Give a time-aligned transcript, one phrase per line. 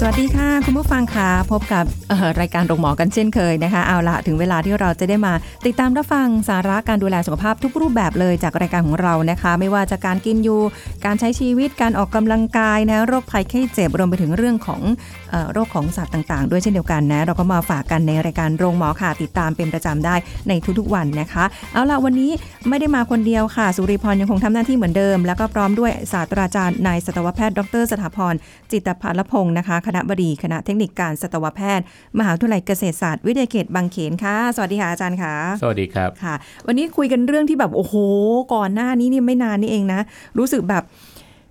[0.00, 1.84] สวัสดีค่ะ คุณผู้ฟังค่ะพบกับ
[2.40, 5.32] รายการโรงหมอกันเช่นเคยนะคะ เอาละถึงเวลาที่เราจะได้มา
[5.66, 10.60] ติดตามรับฟังสาระการดูแลสุขภาพทุกรูปแบบเลยจากรายการของเรานะคะ ไม่ว่าจะการกินอยู่
[11.04, 14.82] การใช้ชีวิตการออกกำลังกายนะโรคภัยไข้เจ็บรวมไปถึงเรื่องของ
[15.52, 20.14] โรคของสัตว์ต่าง ๆ ด้วยเช่นเดียวกันนะ เราก็มาฝากกันในรายการโรงหมอค่ะติดตามเป็นประจำได้
[20.48, 22.30] ในทุกๆวันนะคะ เอาละวันนี้
[22.68, 28.34] ไม่ได้มาคนเดียวค่ะ สุริพรยังคงทำหน้าที่เหมือนเดิม แล้วก็พร้อมด้วยศาสตราจารย์นายสัตวแพทย์ดร สถาพร
[28.72, 31.84] จิตพัลพงศ์นะคะคณะบดีคณะเทคนิคการสัตวแพทย์
[32.18, 36.34] มหาวิทยาลัยเกษตรศาสตร์วิทยาเขตบางเขนค่ะ สวัสดีค่ะอาจารย์ค่ะ สวัสดีครับค่ะ
[36.66, 37.94] วันนี้คุยกันเรื่องที่แบบโอ้โห
[38.54, 40.00] ก่อนหน้านี้นี่ไม่นานนี่เองนะ
[40.38, 40.82] รู้สึกแบบ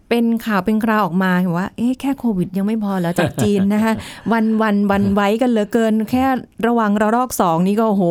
[0.09, 3.93] เป็นข่าวเป็นคราวออกมาเห็นว่าเอ๊ะแค่โควิดยังไม่พอแล้วจากจีนนะคะ
[4.31, 6.25] วันวันวันไว้กันเหลือเกิน แค่
[6.67, 8.03] ระวังระลอกสองนี่ก็โอ้โห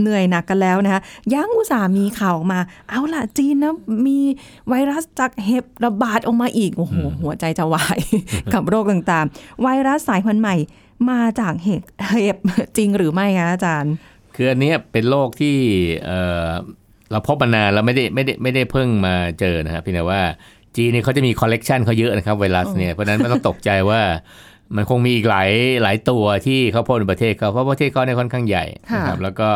[0.00, 1.00] เหนื่อยหนักกันแล้วนะคะ
[1.34, 3.74] ยังอุตส่าห์มีข่าวออกมา เอาล่ะจีนนะ
[4.06, 4.18] มี
[4.68, 7.98] ไวรัสจากเห็บระบาดออกมาอีกโอ้โหหัวใจจะวาย
[8.54, 10.56] กับโรคต่างๆ ไวรัสสายพันธุ์ใหม่
[11.10, 11.82] มาจากเห็บ
[12.22, 12.36] เห็บ
[12.76, 13.94] จริงหรือไม่คะอาจารย์
[14.34, 15.56] คืออันเนี้ยเป็นโรคที่
[16.06, 16.50] เอ่อ
[17.10, 20.20] เราพบมานานแล้วไม่ได้ไม่ได้ไม่ได้เพิ่งมาเจอนะครับเพียงแต่ว่า
[20.76, 24.00] จีนเนี่ยเขาจะมีคอลเลกชันเขาเยอะนะครับไวรัสเนี่ยเพราะฉะนั้นไม่ต้องตกใจว่า
[24.76, 25.50] มันคงมีอีกหลาย
[25.82, 28.64] หลายตัวที่เขาพบในประเทศเขาเพราะประเทศเขาเนี่ยค่อนข้างใหญ่
[28.96, 29.50] นะครับค่ะแล้วก็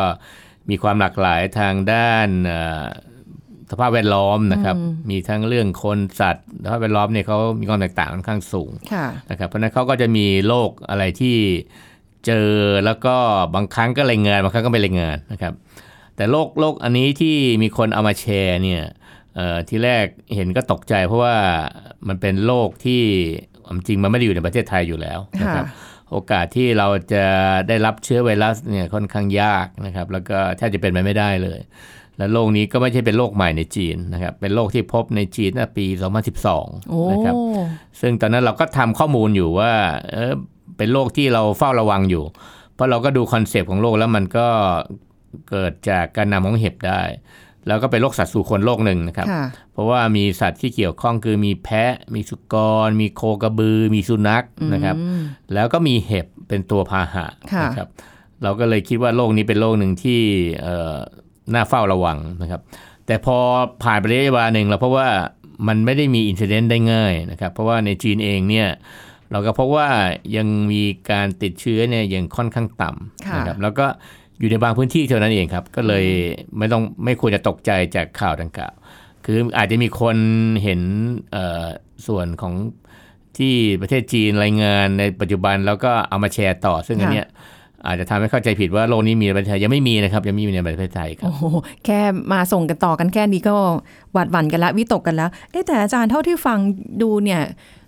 [0.69, 2.85] มีความหลากหลายทางด้านเอ่อ
[3.71, 4.75] สภาพแวดล้อมนะครับ
[5.09, 11.37] มีทั้งเรื่องคนสัตว์สภาพแวดล้อมเนี่ยเขามีความแตกต่างค่อนข้างสูงค่ะนะครับเพราะฉะนั้นเขาก็จะมีโรคอะไรที่
[12.25, 12.49] เจอ
[12.85, 13.15] แล้วก็
[13.55, 15.53] บางครั้งก็รายงานบางครั้งก็ไม่รายงานนะครับ
[16.15, 19.00] แต่โรคโรคอันนี้ที่มีคนเอามาแชร์เนี่ยเอ่อ
[19.69, 20.05] ที่แรก
[20.35, 21.35] เห็นก็ตกใจเพราะว่า
[22.07, 23.01] มันเป็นโรคที่
[23.65, 27.25] ความจริงมันไม่ได้อยู่ในประเทศไทยอยู่แล้วนะครับค่ะโอกาสที่เราจะ
[27.67, 31.59] ได้รับเชื้อไวรัสเนี่ยค่อนข้างยากนะครับ แล้วก็แทบจะเป็นไปไม่ได้เลย
[32.17, 35.85] และโรคนี้ก็ไม่ใช่เป็นโรคใหม่ในจีนนะครับ เป็นโรคที่พบในจีนตั้งแต่ปี
[36.37, 37.35] 2012โอ้นะครับ
[38.01, 39.73] ซึ่งตอนนั้นเราก็ทำข้อมูลอยู่ว่า
[40.11, 40.33] เออ
[40.77, 42.23] เป็นโรคที่เราเฝ้าระวังอยู่
[42.75, 44.47] เพราะเราก็ดูคอนเซปต์ของโรคแล้วมันก็
[45.49, 47.01] เกิดจากการนำของเห็บได้
[47.67, 52.55] แล้วก็เป็นโรคสัตว์สู่คนโรคหนึ่งนะครับค่ะเพราะว่ามีสัตว์ที่เกี่ยวข้องคือมีแพะ มีสุก
[52.85, 55.21] ร มีโคกระบือ มีสุนัขนะครับอืม
[55.53, 57.87] แล้วก็มีเห็บเป็นตัวพาหะค่ะนะครับ
[58.43, 60.21] เราก็เลยคิดว่าโรคนี้เป็นโรคหนึ่งที่
[60.61, 60.97] เอ่อ
[61.53, 62.61] น่าเฝ้าระวังนะครับ
[63.05, 63.37] แต่พอ
[63.83, 65.07] ผ่านไประยะเวลาหนึ่งเราเพราะว่า
[65.67, 68.67] มันไม่ได้มีอินซิเดนต์ได้ง่ายนะครับ เพราะว่าในจีนเองเนี่ย
[69.31, 69.87] เราก็พบว่า
[70.35, 73.87] ยังมีการติดเชื้อเนี่ยยังค่อนข้างต่ำค่ะนะครับแล้วก็
[74.41, 76.05] อยู่ในบางพื้นที่เท่านั้นเองครับ ก็เลย
[76.57, 78.73] ไม่ต้องไม่ควรจะตกใจจากข่าวดังกล่าว
[79.25, 80.17] คืออาจจะมีคน
[80.63, 80.81] เห็น
[81.31, 81.65] เอ่อ
[82.07, 82.53] ส่วนของ
[83.37, 87.27] ที่ประเทศจีนรายงานในปัจจุบันแล้วก็เอามาแชร์ต่อ ซึ่งอันเนี้ย
[87.85, 91.43] อาจจะทำให้เข้าใจผิดว่าโรคนี้มีในประเทศไทยยังไม่มีนะครับยังไม่มีในประเทศไทยครับโอ้โห
[91.85, 91.99] แค่
[92.33, 93.55] มาส่งกันต่อกันแค่นี้ก็
[94.13, 96.57] หวาดหวั่นกันแล้ววิตกกันแล้วเอ๊ะแต่อาจารย์เท่าที่ฟัง
[97.01, 97.41] ดูเนี่ย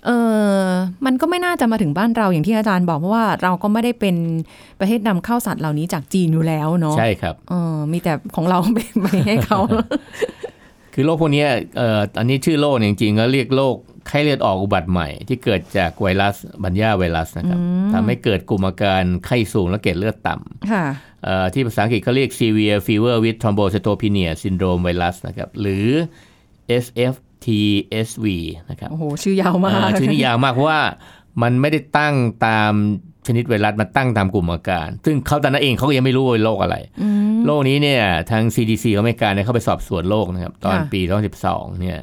[0.06, 0.12] เอ
[0.58, 0.68] อ
[1.06, 4.16] มันก็ไม่น่าจะมาถึงบ้านเราอย่างที่อาจารย์บอกเพราะว่าเราก็ไม่ได้เป็น
[4.80, 9.60] ประเทศนำเข้าสัตว์เหล่านี้จากจีนอยู่แล้วเนาะใช่ครับเออมีแต่ของเราไปไปให้เขา
[10.94, 13.76] คือโรคพวกเนี้ยเอ่ออันนี้ชื่อโรคเนี่ยจริงๆก็เรียกโรค
[14.08, 17.59] ไข้เลือดออกอุบัติใหม่ ที่เกิดจากไวรัสบัญญาไวรัสนะครับ
[17.94, 20.86] ทำให้เกิดกลุ่มอาการไข้สูงและเกล็ดเลือดต่ำค่ะ
[21.24, 25.88] เอ่อที่ภาษาอังกฤษเขาเรียก severe fever with thrombocytopenia syndrome virus นะครับหรือ
[26.84, 28.25] SFTSV
[28.70, 30.81] นะครับโอ้โหชื่อยาวมากอ่าชื่อนี้ยาวมากเพราะว่า
[31.42, 32.16] มันไม่ได้ตั้ง
[32.48, 32.74] ตาม
[33.28, 36.75] ชนิดไวรัสมันตั้งตามกลุ่มอาการ ซึ่งเขาตอนนั้นเองเขาก็ยังไม่รู้ว่าเป็นโรคอะไร
[37.45, 38.01] โรคนี้เนี่ย
[38.31, 41.01] ทาง CDC ของอเมริกาเนี่ยเขาไปสอบสวนโรคนะครับตอนค่ะปี
[41.41, 42.00] 2012 เนี่ย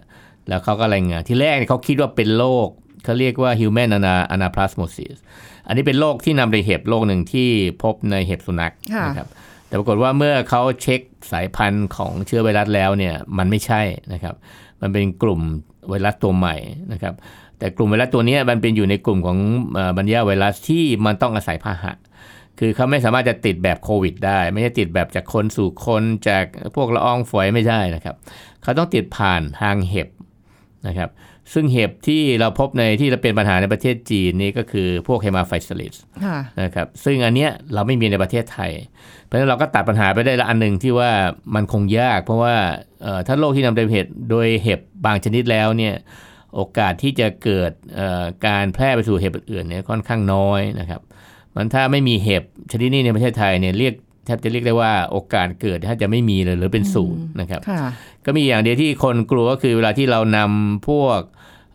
[0.48, 2.69] แล้วเขาก็รายงานที่แรกเนี่ยเขาคิดว่าเป็นโรค
[3.04, 5.16] เขาเรียกว่า human ana- anaplasmosis
[5.66, 7.48] อันนี้เป็นโรคที่นำโดยเห็บโรคหนึ่งที่
[7.83, 9.28] พบในเห็บสุนัขค่ะนะครับ
[9.66, 11.00] แต่ปรากฏว่าเมื่อเขาเช็ค
[11.33, 14.34] สายพันธุ์ของเชื้อไวรัสแล้วเนี่ยมันไม่ใช่นะครับ
[14.80, 15.41] มันเป็นกลุ่ม
[15.89, 16.56] ไวรัสตัวใหม่
[16.92, 17.15] นะครับ
[17.60, 19.39] แต่กลุ่มไวรัสตัวเนี้ยมันเป็นอยู่ในกลุ่มของ
[19.74, 21.92] เอ่อบัญญาไวรัสที่มันต้องอาศัยพาหะ
[22.59, 26.45] คือเขาไม่สามารถจะติดแบบโควิดได้ ไม่ใช่ติดแบบจากคนสู่คนจาก
[26.77, 28.16] พวกละอองฝอยไม่ได้นะครับ
[28.62, 30.09] เขาต้องติดผ่านทางเห็บ
[30.89, 31.10] นะครับ
[31.53, 38.71] ซึ่งเห็บที่เราพบในที่เราเป็นปัญหาในประเทศจีนนี่ก็คือพวก Haemaphysalis ค่ะนะครับ ซึ่งอันเนี้ยเราไม่มีในประเทศไทย
[39.24, 41.10] เพราะฉะนั้นเราก็ตัดปัญหาไปได้ละอันหนึ่งที่ว่า
[41.54, 42.54] มันคงยาก เพราะว่า
[43.03, 45.95] เอ่อถ้าโรคที่นำโดยเห็บโดยเห็บบางชนิดแล้วเนี่ย
[46.54, 51.00] โอกาสที่จะเกิดเอ่อการแพร่ไปสู่เห็บอื่นๆเนี่ยค่อนข้างน้อยนะครับ
[51.54, 53.94] มันถ้าไม่มีเห็บชนิดนี้ในประเทศไทยเนี่ยเรียก
[54.24, 57.84] แทบจะเรียกได้ว่าโอกาสเกิดแทบจะไม่มีเลยหรือเป็นศูนย์นะครับค่ะ
[58.24, 61.20] ก็มีอย่างเดียวที่คนกลัวก็คือเวลาที่เรานำพวก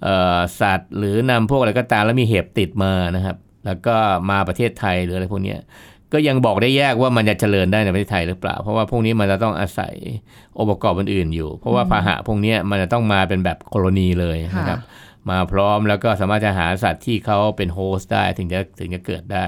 [0.03, 3.95] เอ่อสัตว์ หรือนำพวกอะไรก็ตามแล้วมีเห็บติดมานะครับ แล้วก็
[4.29, 5.59] มาประเทศไทยหรืออะไรพวกเนี้ย
[6.13, 9.93] ก็ยังบอกได้ยากว่ามันจะเจริญได้ในประเทศไทยหรือเปล่า เพราะว่าพวกนี้มันจะต้องอาศัย
[10.57, 14.79] องค์ประกอบอื่นๆอยู่ เพราะว่าพาหะพวกเนี้ยมันจะต้องมาเป็นแบบโคโลนีเลยนะครับ
[15.29, 19.47] มาพร้อมแล้วก็สามารถจะหาสัตว์ที่เขาเป็นโฮสต์ได้ถึงจะถึงจะเกิดได้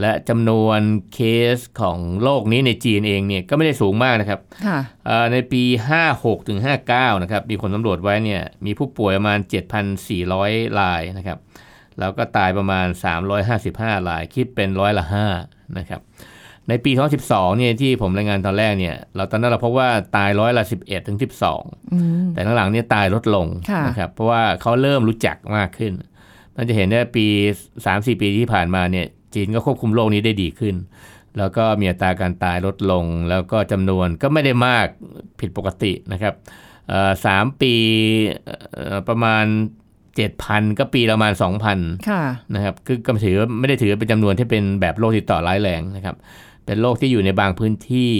[0.00, 0.80] และจำนวน
[1.14, 1.18] เค
[1.56, 5.62] สของโรคนี้ในจีนเองเนี่ยก็ไม่ได้สูงมากนะครับค่ะเอ่อในปี
[6.06, 6.58] 56ถึง
[6.90, 9.38] 59นะครับมีคนสำรวจไว้เนี่ยมีผู้ป่วยประมาณ
[10.08, 11.38] 7,400รายนะครับ
[11.98, 12.86] แล้วก็ตายประมาณ
[13.48, 16.00] 355รายคิดเป็นร้อยละ5 นะครับ
[16.68, 16.92] ในปี
[17.24, 21.18] 2012 เนี่ยที่ผมรายงานตอนแรกเนี่ยเราตอนนั้นเราพบว่าตายร้อยละ11 ถึง
[21.54, 25.92] 12อืมแต่หลังๆเนี่ยตายลดลงค่ะนะครับเพราะว่าเขาเริ่มรู้จักมากขึ้น
[26.56, 27.26] มันจะเห็นได้ปี
[27.74, 30.74] 3-4 ปีที่ผ่านมาเนี่ยจีนก็ควบคุมโรคนี้ได้ดีขึ้น
[31.38, 34.86] แล้วก็มีอัตราการตายลดลง แล้วก็จำนวนก็ไม่ได้มาก
[35.40, 36.34] ผิดปกตินะครับ
[36.88, 37.74] เอ่อสามปี
[38.74, 39.44] เอ่อประมาณ
[40.20, 41.32] 7,000ก็ปีละประมาณ
[41.70, 42.22] 2,000ค่ะ
[42.54, 46.16] นะครับคือก็ถือว่าไม่ได้ถือว่าเป็นจำนวนที่เป็นแบบโรคติดต่อร้ายแรงนะครับ
[46.66, 48.12] เป็นโรคที่อยู่ในบางพื้นที่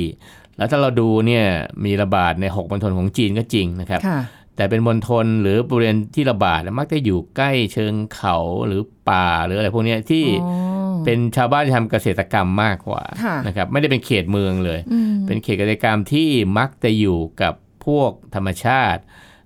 [0.57, 1.45] แล้วถ้าเราดูเนี่ย
[1.85, 4.21] มีระบาดใน6มณฑลของจีนก็จริงนะครับค่ะ
[4.57, 8.37] แต่เป็นมณฑลหรือบริเวณที่ระบาดมักจะอยู่ใกล้เชิงเขา
[8.67, 8.81] หรือ
[9.11, 16.29] ป่าหรืออะไรพวกเนี้ยที่อ๋อเป็นชาวบ้านที่ทำเกษตรกรรมมากกว่าค่ะนะครับไม่ได้เป็นเขตเมืองเลยอืมเป็นเขตเกษตรกรรมที่
[16.59, 17.55] มักจะอยู่กับ
[17.87, 19.03] พวกธรรมชาติ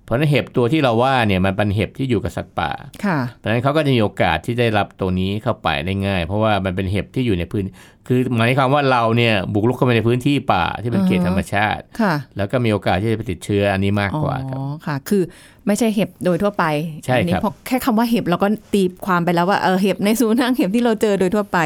[0.07, 2.71] เพราะฉะนั้นเห็บตัวที่เราว่าเนี่ยมันเป็นเห็บที่อยู่กับสัตว์ป่า
[3.05, 7.63] ค่ะเพราะฉะนั้นเขาก็จะมีโอกาสที่ได้รับตัวนี้เข้าไปได้ง่าย เพราะว่ามันเป็นเห็บที่อยู่ในพื้น
[8.07, 15.23] คือหมายความว่าเราเนี่ยบุกรุกเข้าไปในพื้นที่ป่าที่เป็นเขตอ่าฮะธรรมชาติค่ะ แล้วก็มีโอกาสที่จะไปติดเชื้ออันนี้มากอ๋อกว่าครับค่ะ คือ
[15.67, 16.65] ไม่ใช่เห็บโดยทั่วไป
[17.05, 21.57] ใช่อันนี้ครับเพราะแค่คำว่าเห็บเราก็ตีความไปแล้วว่าเออเห็บในสุนัขเห็บที่เราเจอโดยทั่วไป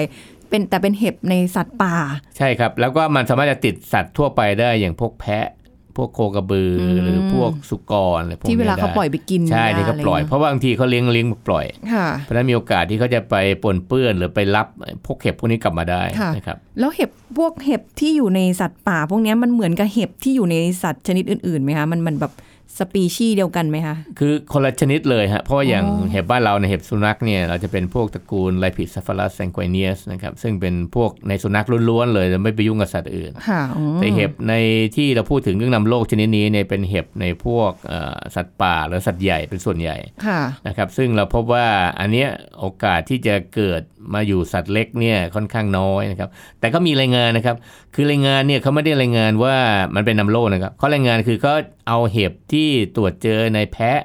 [0.49, 1.93] เป็นแต่เป็นเห็บในสัตว์ป่า
[2.37, 5.60] ใช่ครับ แล้วก็มันสามารถจะติดสัตว์ทั่วไปได้อย่างพวกแพะพ
[6.03, 14.67] วกโคกระบืออมหรือพวกสุกรอะไรพวกที่เวลานี้เขาได้ปล่อยไปกินใช่ที่เขาปล่อยะไรเพราะว่าบางทีเขาเลี้ยงเลี้ยงปล่อยค่ะเพราะฉะนั้นมีโอกาสที่เขาจะไปปนเปื้อนหรือไปรับ
[15.05, 22.33] พวกเห็บพวกนี้กลับมาได้ค่ะนะครับแล้วเห็บพวกเห็บที่อยู่ในสัตว์ป่า พวกเนี้ยมันเหมือนกับเห็บที่อยู่ในสัตว์ชนิดอื่นๆไหมคะมันมันแบบ
[22.79, 34.53] สปีชีส์เดียวกันไหมคะ คือคนละชนิดเลยฮะ เพราะว่าอย่างอ๋อเห็บบ้านเราในยเห็บสุนัขเนี่ย เราจะเป็นพวกตระกูลไลพิดซัฟารัสแซงควเนียสนะครับ ซึ่งเป็นพวกในสุนัขล้วนๆเลยจะไม่ไปยุ่งกับสัตว์อื่นค่ะอืมแต่เห็บใน
[34.95, 41.67] ที่เราพูดถึงเรื่องนำโรคชนิดนี้เนี่ยเป็นเห็บในพวกเอ่อสัตว์ป่าหรือสัตว์ใหญ่เป็นส่วนใหญ่ค่ะนะครับ ซึ่งเราพบว่า
[41.99, 42.29] อันเนี้ย
[42.59, 43.81] โอกาสที่จะเกิด
[44.13, 46.29] มาอยู่สัตว์เล็กเนี่ยค่อนข้างน้อยนะครับ
[46.59, 47.55] แต่ก็มีรายงานนะครับ
[47.95, 49.55] คือรายงานเนี่ยเขาไม่ได้รายงานว่า
[49.95, 51.53] มันเป็นนำโรคนะครับเขารายงานคือเขา
[51.87, 53.99] เอาเห็บที่ตรวจเจอในแพะ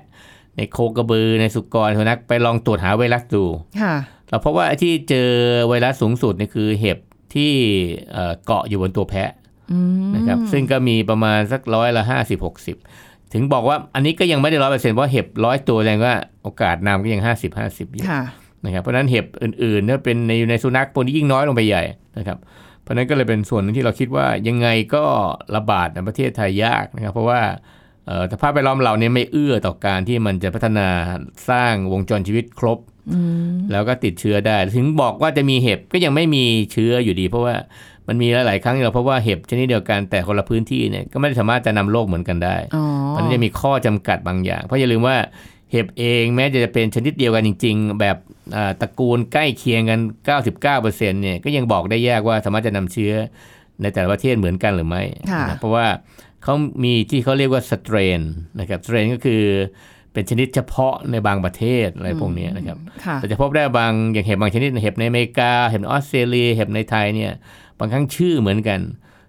[0.57, 3.45] ในโคกระบือในสุกรสุนัขไปลองตรวจหาไวรัสดู
[3.81, 3.95] ค่ะ
[4.29, 5.29] เราพบว่าไอ้ที่เจอ
[5.69, 6.99] ไวรัสสูงสุดเนี่ยคือเห็บ
[7.35, 7.53] ที่
[8.13, 9.31] เอ่อเกาะอยู่บนตัวแพะ
[9.73, 9.79] อื
[10.09, 12.77] มนะครับซึ่งก็มีประมาณสักร้อยละห้าสิบหกสิบ
[13.33, 18.23] ถึงบอกว่าอันนี้ก็ยังไม่ได้ร้อยเปอร์เซ็นต์เพราะเห็บร้อยตัวแสดงว่าโอกาสนำก็ยังห้าสิบห้าสิบอยู่ค่ะ
[18.65, 21.83] นะครับเพราะฉะนั้นเห็บอื่นๆถ้าเป็นในในสุนัขพวกนี้ยิ่งน้อยลงไปใหญ่
[22.19, 22.39] นะครับ
[22.87, 25.05] เพราะฉะนั้นก็เลยเป็นส่วนหนึงที่เราคิดว่ายังไงก็
[25.57, 27.41] ระบาดในประเทศไทยยากนะครับ เพราะว่า
[28.07, 30.89] เอ่อสภาพแวดล้อมเราเนี่ยไม่เอื้อต่อการที่มันจะพัฒนา
[31.49, 32.79] สร้างวงจรชีวิตครบ
[33.13, 37.55] อืมแล้วก็ติดเชื้อได้ ถึงบอกว่าจะมีเห็บก็ยังไม่มีเชื้ออยู่ดี เพราะว่า
[38.09, 42.85] มันมีหลาย ๆ ครั้งที่เราพบว่าเห็บชนิดเดียวกันแต่คนละพื้นที่เนี่ยก็ไม่ได้สามารถจะนำโรคเหมือนกันได้อ๋อ
[43.17, 45.17] มันจะมีข้อจำกัดบางอย่าง เพราะอย่าลืมว่า
[45.73, 48.17] เห็บเองแม้จะเป็นชนิดเดียวกันจริง ๆ แบบ
[48.57, 50.01] อ่าตระกูลใกล้เคียงกัน
[50.41, 53.13] 99%เนี่ยก็ยังบอกได้ยากว่าสามารถจะนำเชื้อ
[53.83, 55.87] ในแต่ละประเทศเหมือนกันหรือไม่ค่ะนะครับเพราะว่า
[56.43, 56.55] เขา
[56.85, 58.21] มีที่เขาเรียกว่าสเตรน
[58.61, 59.43] นะครับสเตรนก็คือ
[60.13, 67.33] เป็นชนิดเฉพาะในบางประเทศอะไรพวกนี้นะครับค่ะแต่จะพบได้บางอย่างเห็บบางชนิดเห็บในอเมริกา เห็บในออสเตรเลียเห็บในไทยเนี่ย
[67.79, 68.81] บางครั้งชื่อเหมือนกัน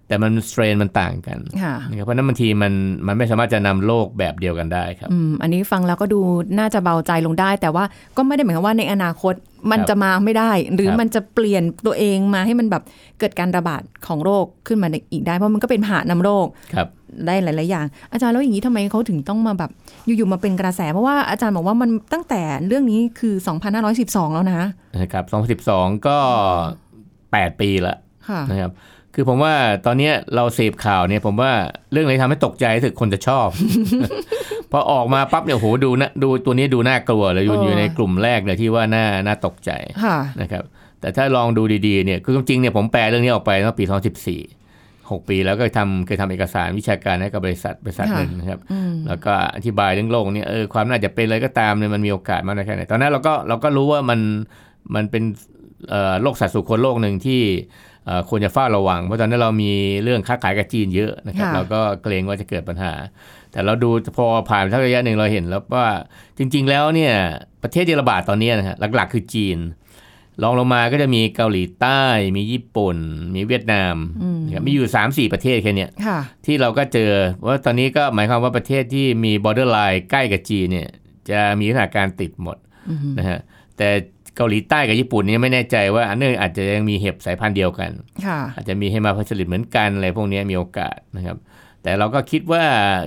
[0.08, 2.72] แต่มันสเตรนมันต่างกันค่ะนะครับเพราะฉะนั้นบางทีมัน
[3.06, 6.20] มันไม่สามารถจะนำโรคแบบเดียวกันได้ครับอืมอันนี้ฟังแล้วก็ดู
[6.58, 7.84] น่าจะเบาใจลงได้ แต่ว่า
[8.16, 9.34] ก็ไม่ได้หมายความว่าในอนาคต
[9.70, 12.82] มันครับจะมาไม่ได้ หรือครับมันจะเปลี่ยนตัวเองมาให้มันแบบ
[13.18, 16.88] เกิดการระบาดของโรคขึ้นมาอีกได้ เพราะมันก็เป็นผานำโรคครับ
[17.26, 19.70] ได้หลาย ๆ อย่าง อาจารย์แล้วอย่างนี้ทำไมเขาถึงต้องมาแบบ
[20.06, 23.34] อยู่ๆมาเป็นกระแส เพราะว่าอาจารย์บอกว่ามันตั้งแต่เรื่องนี้คือ
[23.84, 24.60] 2512 แล้วนะ
[24.92, 25.24] นะครับ
[25.66, 26.16] 2012 ก็
[26.88, 27.96] 8 ปีละ
[28.28, 28.72] ค่ะนะครับ
[29.14, 29.54] คือผมว่า
[29.86, 31.52] ตอนเนี้ยเราเสพข่าวเนี่ย ผมว่า
[31.92, 33.48] เรื่องอะไรทำให้ตกใจรู้สึกคนจะชอบ
[34.72, 39.70] พอออกมาปั๊บเนี่ยโหดูนะดูตัวนี้ดูน่ากลัวเลยอยู่เออออยู่ในกลุ่มแรกเลยที่ว่าน่าน่าตกใจ
[40.04, 40.64] ค่ะนะครับ
[41.00, 54.20] แต่ถ้าลองดูดีๆเนี่ยคือจริงๆเนี่ยผมแปลเรื่องนี้ออกไปตั้งปี 2014 6 ปีแล้วก็ทำเคยทำเอกสารวิชาการให้กับบริษัทบริษัทค่ะหนึ่งนะครับอืมแล้วก็อธิบายเรื่องโลกเนี่ยเออความน่าจะเป็นอะไรก็ตามเนี่ยมันมีโอกาสมากน้อยแค่ไหนตอนนั้นเราก็เราก็รู้ว่ามัน
[54.94, 55.57] มันเป็นเอ่อ
[56.22, 57.42] โรคสัตว์สุคนโรคหนึ่งที่
[58.06, 62.92] เอ่อควรจะเฝ้าระวัง เพราะตอนนั้นเรามีเรื่องค้าขายกับจีนเยอะนะครับค่ะเราก็เกรงว่าจะเกิดปัญหา
[63.52, 65.88] แต่เราดูพอผ่านสักระยะหนึ่งเราเห็นแล้วว่า
[66.38, 67.14] จริง ๆ แล้วเนี่ย
[67.62, 69.58] ประเทศที่ระบาดตอนนี้นะฮะหลัก ๆ คือจีน
[70.42, 72.02] รองลงมาก็จะมีเกาหลีใต้
[72.36, 72.96] มีญี่ปุ่น
[73.34, 74.88] มีเวียดนามอืมนะครับมีอยู่
[75.28, 77.10] 3-4 ประเทศแค่เนี้ยค่ะที่เราก็เจอ
[77.46, 80.88] ว่าตอนนี้ก็หมายความว่าประเทศที่มี border line ใกล้กับจีนเนี่ย
[81.30, 82.56] จะมีสถานการณ์ติดหมด
[82.90, 83.38] อืมนะฮะ
[83.76, 83.88] แต่
[84.38, 87.90] เกาหลีใต้กับญี่ปุ่นเนี่ยไม่แน่ใจว่าอันเนื่องอาจจะยังมีเห็บสายพันธุ์เดียวกัน
[88.26, 91.36] ค่ะอาจจะมีให้มาผลิตเหมือนกันอะไรพวกนี้มีโอกาสนะครับ
[91.82, 92.64] แต่เราก็คิดว่า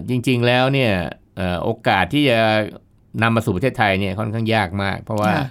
[0.10, 0.92] จริง ๆ แล้วเนี่ย
[1.38, 2.40] เอ่อโอกาสที่จะ
[3.22, 5.46] นำมาสู่ประเทศไทยเนี่ยค่อนข้างยากมาก เพราะว่าค่ะ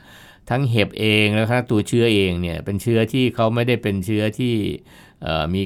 [0.51, 4.55] ทั้งเห็บเองแล้วก็ตัวเชื้อเองเนี่ยเป็นเชื้อที่เขาไม่ได้เป็นเชื้อที่
[5.23, 5.63] เอ่อมี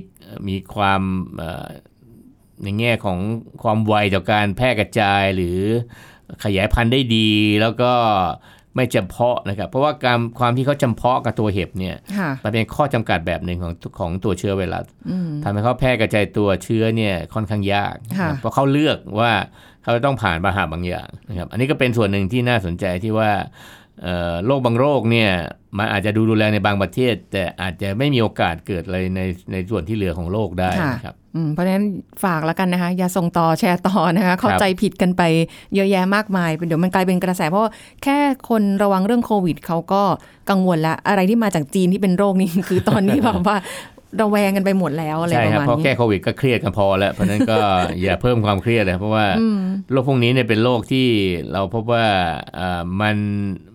[0.49, 1.03] มีความ
[1.37, 1.67] เอ่อ
[2.63, 3.19] ในแง่ของ
[3.63, 5.59] ความไวต่อการแพร่กระจายหรือ
[6.45, 7.31] ขยายพันธุ์ได้ดี
[7.61, 7.93] แล้วก็
[8.77, 19.33] ไม่จำเพาะนะครับ เพราะว่าการความที่เขาจำเพาะกับตัวเห็บเนี่ยค่ะมันเป็นข้อจำกัดแบบหนึ่งของของตัวเชื้อไวรัสอืมทำให้เขาแพร่กระจายตัวเชื้อเนี่ยค่อนข้างยากค่ะนะครับเพราะเขาเลือกว่า
[19.83, 23.84] เขาจะต้องผ่านปัญหาบางอย่างนะครับ อันนี้ก็เป็นส่วนหนึ่งที่น่าสนใจที่ว่าเอ่อ
[24.47, 25.31] โรคบางโรคเนี่ย
[25.79, 29.21] มันอาจจะดูรุนแรงในบางประเทศ แต่อาจจะไม่มีโอกาสเกิดอะไรใน
[29.53, 31.87] ในส่วนที่เหลือของโลกได้ค่ะนะครับอืมเพราะฉะนั้น
[32.25, 35.23] ฝากแล้วกันนะคะ อย่าส่งต่อแชร์ต่อนะคะเข้าใจผิดกันไป
[35.75, 37.71] เยอะแยะมากมายเป็นเดี๋ยวมันกลายเป็นกระแส เพราะว่า
[38.03, 40.03] แค่คนระวังเรื่องโควิดเขาก็
[40.51, 43.57] กังวลแล้วอะไรที่มาจากจีนที่เป็นโรคนี้คือตอนนี้แบบว่า
[44.21, 47.59] ระแวงกันไปหมดแล้วอะไรใช่ประครับมาณเพราะนี้แค่โควิดก็เครียดกันพอแล้วเพราะฉะนั้นก็
[48.03, 49.59] อย่าเพิ่มความเครียดเลยเพราะว่าอืม
[49.93, 51.07] โรคพวกนี้เนี่ยเป็นโรคที่
[51.53, 52.05] เราพบว่า
[52.59, 53.17] อ่ามัน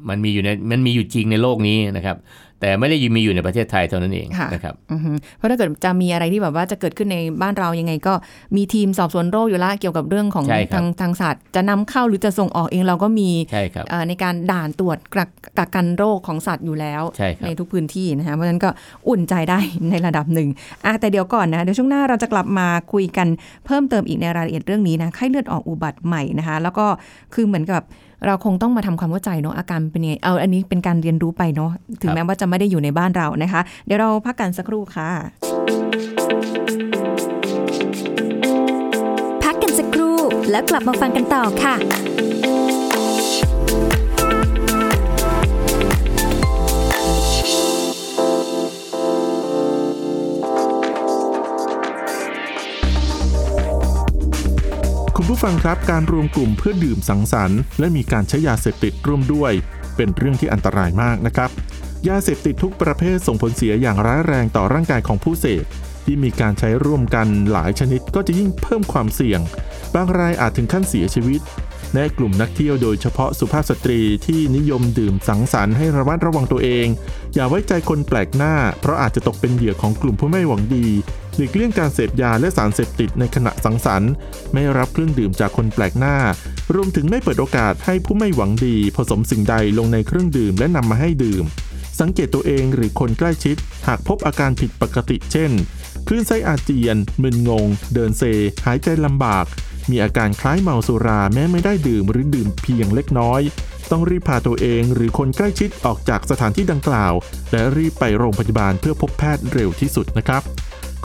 [0.10, 2.17] มันมีอยู่ในมันมีอยู่จริงในโลกนี้นะครับ
[2.62, 8.13] แต่ไม่ได้มีอยู่ในประเทศไทยเท่านั้นเองค่ะนะครับอือฮึเพราะถ้าเกิดจะมีอะไรที่แบบว่าจะเกิดขึ้นในบ้านเรายังไง ก็
[8.56, 18.70] มีทีมสอบสวนโรคอยู่แล้วเกี่ยวกับเรื่องของใช่ครับทางทางศาสตร์จะนำเข้าหรือจะส่งออกเองเราก็มีใช่ครับเอ่อในการด่านตรวจกักกักกันโรคของสัตว์อยู่แล้วใช่ครับทุกพื้นที่นะคะเพราะฉะนั้นก็
[19.10, 20.50] อุ่นใจได้ในระดับหนึ่ง
[20.86, 23.28] อะแต่เดี๋ยวก่อนนะเดี๋ยวช่วงหน้าเราจะกลับมาคุยกัน
[23.66, 26.86] เพิ่มเติมอีกในรายละเอียดเรื่องนี้นะไข้เลือดออกอุบัติใหม่นะคะแล้วก็
[27.34, 27.84] คือเหมือนกับ
[28.26, 31.72] เราคงต้องมาทำความเข้าใจเนาะอาการเป็นยังไงเอาอันนี้เป็นการเรียนรู้ไปเนาะ
[32.02, 35.10] ถึงแม้ว่าจะไม่ได้อยู่ในบ้านเรานะคะ เดี๋ยวเราพักกันสักครู่ค่ะ
[39.44, 40.18] พักกันสักครู่
[40.52, 41.76] แล้วกลับมาฟังกันต่อค่ะ
[55.39, 59.51] ผู้ฟังครับการรวมกลุ่มเพื่อดื่มสังสรรค์และมีการใช้ยาเสพติดร่วมด้วย
[59.96, 61.50] เป็นเรื่องที่อันตรายมากนะครับ
[62.08, 65.63] ยาเสพติดทุกประเภทส่งผลเสียอย่างร้ายแรงต่อร่างกายของผู้เสพ
[66.05, 69.39] ที่มีการใช้ร่วมกันหลายชนิดก็จะยิ่งเพิ่มความเสี่ยง
[69.96, 71.41] บางรายอาจถึงขั้นเสียชีวิต
[71.93, 76.88] และกลุ่มนักเที่ยวโดยเฉพาะสุภาพสตรีที่นิยมดื่มสังสรรค์ให้ระมัดระวังตัวเอง
[77.34, 80.88] อย่าไว้ใจคนแปลกหน้า เพราะอาจจะตกเป็นเหยื่อของกลุ่มผู้ไม่หวังดี
[81.39, 84.12] หลีกเลี่ยงการเสพยาและสารเสพติดในขณะสังสรรค์
[84.53, 86.17] ไม่รับเครื่องดื่มจากคนแปลกหน้า
[86.75, 91.43] รวมถึงไม่เปิดโอกาสให้ผู้ไม่หวังดี ผสมสิ่งใดลงในเครื่องดื่มและนำมาให้ดื่ม
[92.00, 93.55] สังเกตตัวเองหรือคนใกล้ชิด
[93.88, 95.51] หากพบอาการผิดปกติ เช่น
[96.08, 98.24] คลื่นไส้อาเจียน มึนงง เดินเซ
[98.65, 99.46] หายใจลำบาก
[99.89, 103.41] มีอาการคล้ายเมาสุราแม้ไม่ได้ดื่มหรือดื่มเพียงเล็กน้อย
[103.91, 107.13] ต้องรีบพาตัวเองหรือคนใกล้ชิดออกจากสถานที่ดังกล่าว
[107.51, 110.43] และรีบไปโรงพยาบาลเพื่อพบแพทย์เร็วที่สุดนะครับ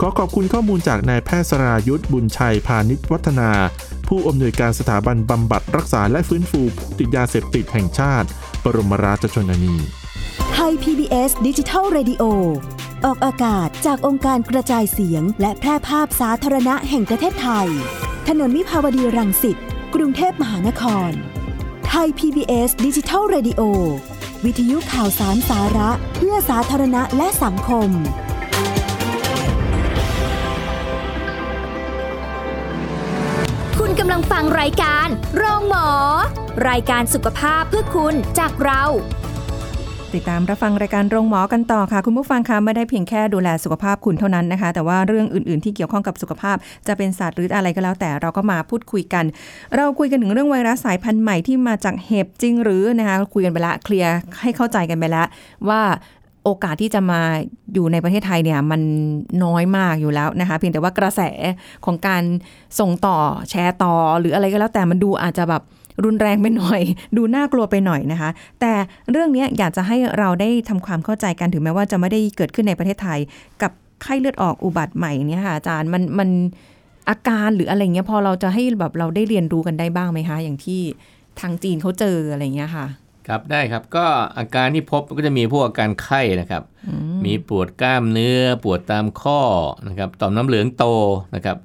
[0.01, 3.51] ขอขอบคุณข้อมูลจากนายแพทย์สรายุทธ์บุญชัยพาณิชวัฒนา
[4.07, 8.27] ผู้อำนวยการสถาบันบำบัดรักษาและฟื้นฟูผู้ติดยาเสพติดแห่งชาติ
[8.63, 9.75] บรมราชชนนี
[10.53, 12.23] ไทย PBS ดิจิทัล Radio
[13.05, 17.67] ออกอากาศจากองค์การกระจายเสียง และแพร่ภาพสาธารณะแห่งประเทศไทย
[18.27, 19.57] ถนนมิภาวดีรังสิต
[19.95, 21.11] กรุงเทพมหานคร
[21.87, 23.61] ไทย PBS ดิจิทัล Radio
[24.45, 35.87] วิทยุข่าวสารสาระ เพื่อสาธารณะและสังคมำลังฟังรายการโรงหมอ
[36.69, 38.83] รายการสุขภาพเพื่อคุณจากเรา
[40.13, 46.57] ติดตามรับฟังรายการโรงหมอกันต่อค่ะ คุณผู้ฟังคะไม่ได้เพียงแค่ดูแลสุขภาพคุณเท่านั้นนะคะ แต่ว่าเรื่องอื่น ๆ ที่เกี่ยวข้องกับสุขภาพ
[46.87, 49.25] จะเป็นศาสตร์หรืออะไรก็แล้วแต่เราก็มาพูดคุยกัน
[49.75, 55.27] เราคุยกันถึงเรื่องไวรัสสายพันธุ์ใหม่ที่มาจากเห็บจริงหรือนะคะคุยกันไปละเคลียร์ให้เข้าใจกันไปแล้ว
[55.69, 55.81] ว่า
[56.45, 57.21] โอกาสที่จะมา
[57.73, 58.81] อยู่ในประเทศไทยเนี่ยมัน
[59.43, 61.21] น้อยมากอยู่แล้วนะคะเพียงแต่ว่ากระแส
[61.85, 62.23] ของการ
[62.79, 63.17] ส่งต่อ
[63.49, 65.61] แชร์ต่อ หรืออะไรก็แล้วแต่มันดูอาจจะแบบ
[66.03, 66.81] รุนแรงไปหน่อย
[67.17, 68.29] ดูน่ากลัวไปหน่อยนะคะ
[68.61, 68.73] แต่
[69.11, 73.19] เรื่องนี้อยากจะให้เราได้ทำความเข้าใจกันถึงแม้ว่าจะไม่ได้เกิดขึ้นในประเทศไทย
[73.61, 73.71] กับ
[74.01, 76.29] ไข้เลือดออกอุบัติใหม่เนี่ยค่ะอาจารย์มันมัน
[77.09, 80.81] อาการหรืออะไรเงี้ยพอเราจะให้แบบเราได้เรียนรู้กันได้บ้างไหมคะ อย่างที่
[81.39, 82.85] ทางจีนเขาเจออะไรเงี้ยค่ะ
[83.27, 84.05] ครับได้ครับก็
[84.37, 86.63] อาการที่พบก็จะมีพวกอาการไข้นะครับ
[87.25, 89.41] มีปวดกล้ามเนื้อปวดตามข้อ
[89.87, 90.85] นะครับต่อมน้ำเหลืองโต
[91.35, 91.57] นะครับ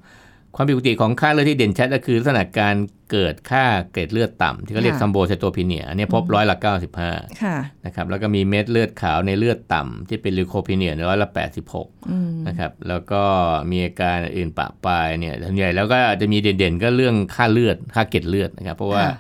[0.55, 2.75] ความผิดปกติของค่าเลือดที่เด่นชัดก็คือลักษณะการ
[3.11, 6.57] เกิดค่าเกล็ดเลือดต่ำที่เขาเรียกค่ะซัมโบไซโตพีเนียอันนี้พบร้อยละ
[6.99, 11.29] 95ค่ะนะครับแล้วก็มีเม็ดเลือดขาวในเลือดต่ำที่เป็นลิโคพีเนียร้อยละ
[11.73, 13.23] 86อืมนะครับแล้วก็
[13.71, 19.15] มีอาการอื่นปะปลายเนี่ยส่วนใหญ่แล้วก็จะมีเด่นๆก็เรื่องค่าเลือดค่าเกล็ดเลือดนะครับเพราะว่าค่ะ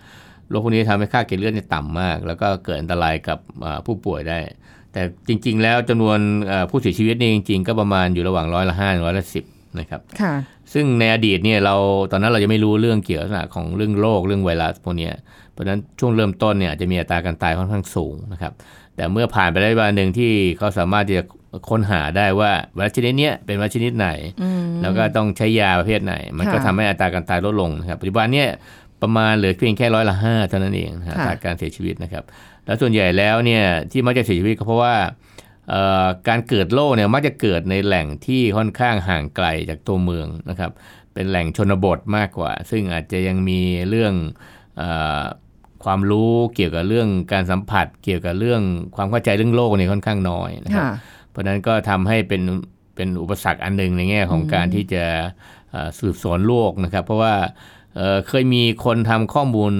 [0.50, 4.38] โรคพวกนี้ทำให้ค่าเกล็ดเลือดเนี่ยต่ำมาก แล้วก็เกิดอันตรายกับอ่าผู้ป่วยได้
[4.92, 9.44] แต่จริง ๆ แล้วจำนวนเอ่อผู้เสียชีวิตเนี่ยจริง ๆ ก็ประมาณอยู่ระหว่างร้อยละห้าร้อยละสิบ
[9.78, 10.34] นะครับค่ะ
[10.72, 11.74] ซึ่งในอดีตเนี่ยเรา
[12.10, 15.14] ตอนนั้นเราจะไม่รู้เรื่องเกี่ยวกับลักษณะของเรื่องโรคเรื่องไวรัสพวกเนี้ย
[15.52, 18.52] เพราะฉะนั้นช่วงเริ่มต้นเนี่ยอาจจะมีอัตราการตายค่อนข้างสูงนะครับ
[18.96, 21.24] แต่เมื่อผ่านไปได้วันหนึ่งที่เขาสามารถที่จะ
[21.70, 24.08] ค้นหาได้ว่าไวรัสชนิดเนี้ยเป็นไวรัสชนิดไหน
[24.42, 28.48] อืมแล้วก็ต้องใช้ยาประเภทไหน มันก็ค่ะทำให้อัตราการตายลดลงนะครับปัจจุบันเนี่ย
[29.02, 32.24] ประมาณเหลือเพียงแค่ร้อยละห้าเท่านั้นเองนะฮะอัค่ะตราการเสียชีวิตนะครับ
[32.66, 34.96] แล้วส่วนใหญ่แล้วเนี่ยที่มักจะเสียชีวิตก็เพราะว่า
[35.70, 40.70] เอ่อการเกิดโรคเนี่ยมักจะเกิดในแหล่งที่ค่อนข้างห่างไกลจากตัวเมืองนะครับ
[41.14, 44.14] เป็นแหล่งชนบทมากกว่า ซึ่งอาจจะยังมีเรื่อง
[44.78, 44.82] เอ
[45.20, 45.24] อ
[45.84, 48.62] ความรู้เกี่ยวกับเรื่องการสัมผัส เกี่ยวกับเรื่อง
[48.96, 50.92] ความเข้าใจเรื่องโลกเนี่ยค่อนข้างน้อยนะครับค่ะ
[51.30, 52.42] เพราะฉะนั้นก็ทำให้เป็น
[52.96, 55.04] เป็นอุปสรรคอันหนึ่งในแง่ของการที่จะ
[55.70, 57.34] เอ่อสืบสวนโลกนะครับ เพราะว่า
[57.96, 59.72] เอ่อเคยมีคนทำข้อมูล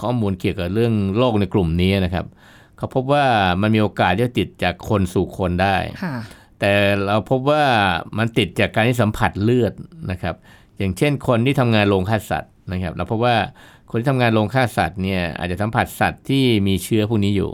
[0.00, 2.26] ข้อมูลเกี่ยวกับเรื่องโรคในกลุ่มนี้นะครับ
[2.76, 3.24] เขาพบว่า
[3.60, 6.16] มันมีโอกาสที่จะติดจากคนสู่คนได้ค่ะ
[6.60, 6.72] แต่
[7.06, 7.64] เราพบว่า
[8.18, 9.72] มันติดจากการที่สัมผัสเลือด
[10.10, 10.34] นะครับ
[10.78, 13.36] อย่างเช่นคนที่ทำงานโรงฆ่าสัตว์นะครับ เราพบว่า
[13.90, 17.50] คนที่ทำงานโรงฆ่าสัตว์เนี่ยอาจจะสัมผัสสัตว์ที่มีเชื้อพวกนี้อยู่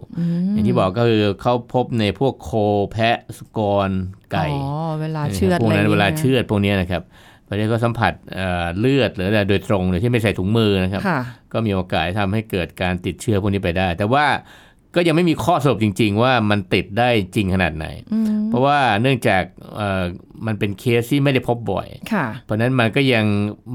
[0.52, 2.50] อย่างที่บอกก็คือเขาพบในพวกโค
[2.92, 3.90] แพะสุกร
[4.32, 7.02] ไก่อ๋อเวลาเชือดพวกนั้นะไรเวลาย่งงี้ยเชือดพวกนี้นะครับ
[7.50, 11.20] เพราะฉะนั้นก็สัมผัสเอ่อเลือดหรืออะไรโดยตรงโดยที่ไม่ใส่ถุงมือนะครับค่ะ
[11.52, 14.26] ก็มีโอกาสทำให้เกิดการติดเชื้อพวกนี้ไปได้ แต่ว่า
[14.96, 19.42] ก็ยังไม่มีข้อสรุปจริง ๆ ว่ามันติดได้จริงขนาดไหนอืมเพราะว่าเนื่องจาก
[19.76, 20.04] เอ่อ
[20.46, 23.24] มันเป็นเคสที่ไม่ได้พบบ่อยค่ะเพราะฉะนั้นมันก็ยัง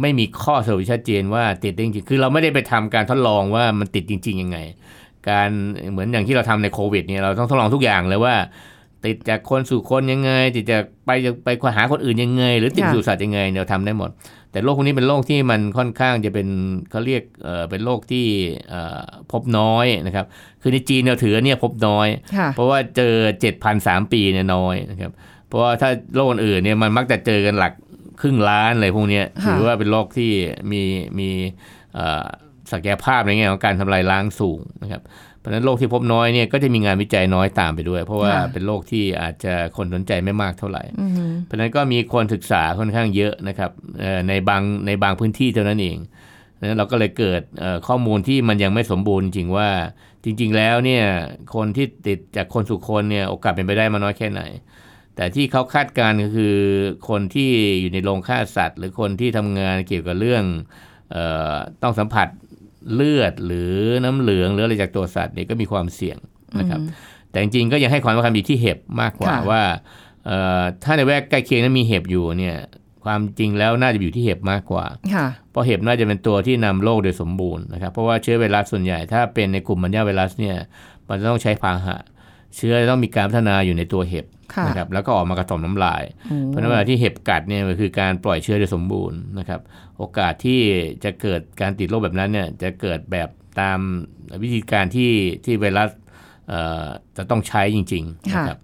[0.01, 4.57] ไม่มีข้อสรุปที่ชัดเจนว่าติดได้จริงๆคือเราไม่ได้ไปทำการทดลองว่ามันติดจริง ๆ ยังไง
[5.29, 5.49] การ
[5.91, 8.35] เหมือนอย่างที่เราทำในโควิดเนี่ยเราต้องทดลองทุกอย่างเลยว่า
[9.05, 11.09] ติดจากคนสู่คนยังไง ติดจากไป
[11.45, 14.09] ไปหาคนอื่นยังไง หรือติดค่ะสู่สัตว์ยังไงเนี่ยเราทำได้หมด
[14.51, 16.47] แต่โรคพวกนี้เป็นโรคที่มันค่อนข้างจะเป็น
[16.91, 18.25] เขาเรียกเอ่อเป็นโรคที่
[18.69, 20.25] เอ่อพบน้อยนะครับ
[20.61, 23.13] คือในจีนเราถือว่าเนี่ยพบน้อยค่ะเพราะว่าเจอ
[23.53, 25.11] 7,000 3ปีเนี่ยน้อยนะครับ
[25.47, 27.73] เพราะว่าถ้าโรคอื่นเนี่ยมันมักจะเจอกันหลัก
[28.21, 30.31] ครึ่งล้านอะไรพวกเนี้ยค่ะถือว่าเป็นโรคที่
[30.71, 30.81] มี
[31.19, 31.29] มี
[31.93, 32.25] เอ่อ
[32.71, 35.01] ศักยภาพในแง่ของการทำลายล้างสูงนะครับ
[35.34, 45.97] เพ ราะฉะนั้นโรคที่พบน้อยเนี่ยก็จะมีงานวิจัยน้อยตามไปด้วย เพราะว่าค่ะเป็นโรคที่อาจจะคนสนใจไม่มากเท่าไหร่อืมเพราะฉะนั้นก็มีคนศึกษาค่อนข้างเยอะนะครับเอ่อในบางในบางพื้นที่เท่านั้นเอง
[46.53, 49.69] เพราะฉะนั้นเราก็เลยเกิดเอ่อข้อมูลที่มันยังไม่สมบูรณ์จริงว่า
[50.23, 51.05] จริง ๆ แล้วเนี่ย
[51.55, 54.41] คนที่ติดจากคนสู่คนเนี่ยโอกาสเป็นไปได้มาน้อยแค่ไหน
[55.15, 56.55] แต่ที่เขาคาดการณ์ก็คือ
[57.09, 60.43] คนที่อยู่ในโรงฆ่าสัตว์ หรือคนที่ทำงานเกี่ยวกับเรื่อง
[61.11, 61.17] เอ
[61.53, 62.27] อต้องสัมผัส
[62.93, 66.17] เลือดหรือน้ำเหลืองหรืออะไรจากตัวสัตว์เนี่ยก็มีความเสี่ยง
[66.59, 66.79] นะครับ
[67.31, 69.61] แต่จริงๆก็ยังให้ความสำคัญอยู่ที่เห็บมากกว่าค่ะว่า
[70.25, 72.57] เอ่อถ้าในแวกใกล้เคียงนั้นมีเห็บอยู่เนี่ย
[73.05, 80.57] ความจริงแล้วน่าจะอยู่ที่เห็บมากกว่าค่ะเพราะเห็บน่าจะเป็นตัวที่นำโรคโดยสมบูรณ์นะครับ เพราะว่าเชื้อไวรัสส่วนใหญ่ถ้าเป็นในกลุ่มมันยาไวรัสเนี่ย
[81.07, 81.97] มันจะต้องใช้พาหะ
[82.55, 89.61] เชื้อจะต้องมีการพัฒนาอยู่ในตัวเห็บค่ะนะครับแล้วก็ออกมากระต่อมน้ำลายโอ้เพราะฉะนั้นเวลาที่เห็บกัดเนี่ยมันคือการปล่อยเชื้อโดยสมบูรณ์นะครับ
[89.97, 90.61] โอกาสที่
[91.03, 93.79] จะเกิดการติดโรคแบบนั้นเนี่ยจะเกิดแบบตาม
[94.43, 95.11] วิธีการที่
[95.45, 95.89] ที่ไวรัส
[96.49, 96.85] เอ่อ
[97.17, 98.59] จะต้องใช้จริงๆค่ะนะครับ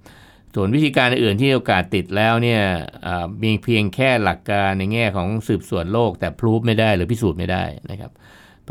[0.55, 2.61] ส่วนวิธีการอื่นที่โอกาสติดแล้วเนี่ย
[3.03, 8.11] เอ่อมีเพียงแค่หลักการในแง่ของสืบสวนโรคแต่พรูฟไม่ได้หรือพิสูจน์ไม่ได้นะครับ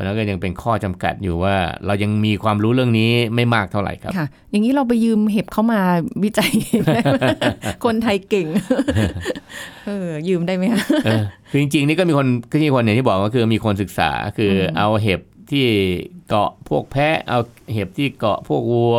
[0.01, 1.55] เพราะฉะนั้นก็ยังเป็นข้อจำกัดอยู่ว่า
[1.87, 5.81] เรายังมีความรู้เรื่องนี้ไม่มากเท่าไหร่ครับค่ะ อย่างนี้เราไปยืมเห็บเข้ามา
[6.23, 6.97] วิจัยได้ไหม
[7.85, 8.47] คนไทยเก่ง
[9.87, 15.67] เออยืมได้ไหมคะเออคือจริงๆนี่ก็มีคนก็มีคนอย่างที่บอกก็คือมีคนศึกษาคืออเอาเห็บที่
[16.29, 17.39] เกาะพวกแพะ เอา
[17.73, 18.99] เห็บที่เกาะพวกวัว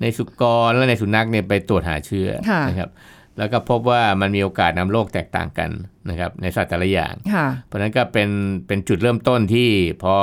[0.00, 2.90] ในสุกรและในสุนัขเนี่ยไปตรวจหาเชื้อค่ะนะครับ
[3.38, 5.70] แล้วก็พบว่ามันมีโอกาสนำโรคแตกต่างกัน
[6.10, 8.28] นะครับ ในสัตว์แต่ละอย่างค่ะเพราะฉะนั้นก็เป็น
[8.66, 9.68] เป็นจุดเริ่มต้นที่
[10.02, 10.14] พอ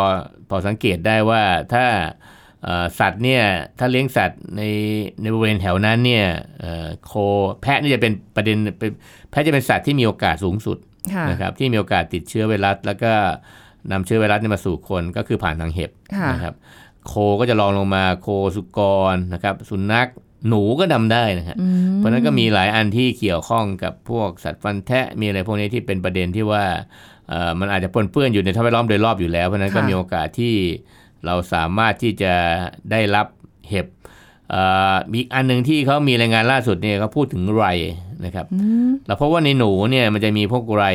[0.50, 1.43] พอสังเกตได้ว่า
[1.74, 1.86] ถ้า
[2.63, 3.43] เอ่อสัตว์เนี่ย
[3.80, 4.62] ถ้าเลี้ยงสัตว์ใน
[5.22, 6.26] ในบริเวณแถวนั้นเนี่ย
[6.60, 7.13] เอ่อโค
[7.62, 8.91] แพะนี่จะเป็นประเด็นเป็น
[9.30, 10.78] แพะจะเป็นสัตว์ที่มีโอกาสสูงสุด
[11.13, 13.13] ค่ะนะครับที่มีโอกาสติดเชื้อไวรัส แล้วก็
[13.91, 16.56] นำเชื้อไวรัสเนี่ยมาสู่คนก็คือผ่านทางเห็บค่ะนะครับ
[17.08, 18.80] โคก็จะรองลงมาโคสุก
[19.13, 20.08] รนะครับสุนัข
[20.47, 26.63] หนูก็นำได้นะฮะอืมเพราะฉะนั้นก็มีหลายอันที่เกี่ยวข้องกับพวกสัตว์ฟันแทะมีอะไรพวกนี้ที่เป็นประเด็นที่ว่า
[27.30, 30.56] เอ่อมันอาจจะปนเปื้อนอยู่ในท่าแวดล้อมโดยรอบอยู่แล้ว เพราะฉะนั้นก็ค่ะมีโอกาสที่
[31.25, 32.34] เราสามารถที่จะ
[32.91, 33.28] ได้รับ
[33.69, 33.88] เห็บ
[34.52, 37.67] เอ่อมีอีกอันหนึ่งที่เขามีรายงานล่าสุดเนี่ยเขาพูดถึงไร
[38.25, 38.45] นะครับ
[39.08, 40.86] เราพบว่าในหนูเนี่ยมันจะมีพวกไร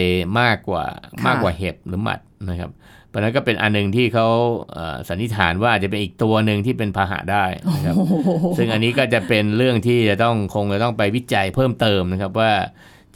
[0.41, 0.85] มากกว่า
[1.21, 2.71] ค่ะมากกว่าเห็บหรือหมัดนะครับ
[3.04, 4.27] เพ ราะฉะนั้นก็เป็นอันหนึ่งที่เขา
[4.73, 7.97] เอ่อสันนิษฐานว่าอาจจะเป็นอีกตัวหนึ่งที่เป็นพาหะได้นะครับ
[8.57, 12.53] ซึ่งอันนี้ก็จะเป็นเรื่องที่จะต้องคงจะต้องไปวิจัยเพิ่มเติมนะครับว่า